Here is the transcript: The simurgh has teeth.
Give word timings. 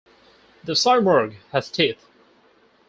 The 0.63 0.73
simurgh 0.73 1.35
has 1.51 1.69
teeth. 1.69 2.07